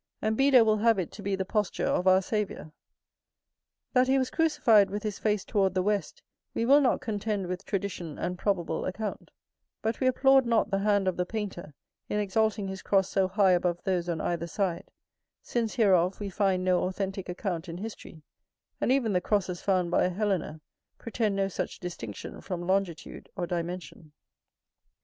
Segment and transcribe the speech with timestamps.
[0.19, 2.71] And Beda will have it to be the posture of our Saviour.
[3.93, 6.23] That he was crucified with his face toward the west,
[6.55, 9.29] we will not contend with tradition and probable account;
[9.83, 11.75] but we applaud not the hand of the painter,
[12.09, 14.89] in exalting his cross so high above those on either side:
[15.43, 18.23] since hereof we find no authentic account in history,
[18.81, 20.61] and even the crosses found by Helena,
[20.97, 24.13] pretend no such distinction from longitude or dimension.